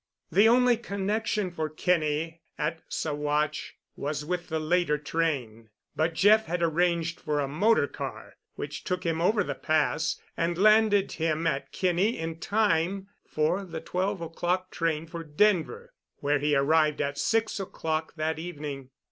[0.31, 6.63] The only connection for Kinney at Saguache was with the later train, but Jeff had
[6.63, 11.71] arranged for a motor car which took him over the Pass and landed him at
[11.71, 17.59] Kinney in time for the twelve o'clock train for Denver, where he arrived at six
[17.59, 18.89] o'clock that evening.